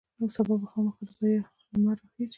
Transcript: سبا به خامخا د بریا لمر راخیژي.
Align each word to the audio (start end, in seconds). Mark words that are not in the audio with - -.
سبا 0.35 0.55
به 0.61 0.67
خامخا 0.71 1.01
د 1.07 1.11
بریا 1.19 1.43
لمر 1.71 1.95
راخیژي. 2.01 2.25